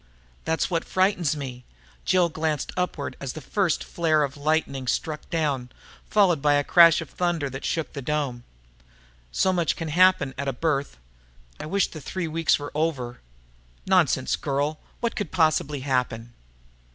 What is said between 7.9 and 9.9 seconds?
the dome. "So much can